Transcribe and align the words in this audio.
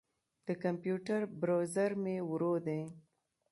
د 0.45 0.47
کمپیوټر 0.63 1.21
بروزر 1.39 1.91
مې 2.03 2.15
ورو 2.29 2.53
دی. 2.67 2.81